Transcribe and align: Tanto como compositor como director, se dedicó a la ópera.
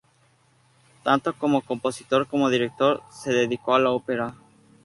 Tanto 1.03 1.37
como 1.37 1.61
compositor 1.63 2.25
como 2.25 2.49
director, 2.49 3.03
se 3.11 3.31
dedicó 3.33 3.75
a 3.75 3.79
la 3.79 3.91
ópera. 3.91 4.33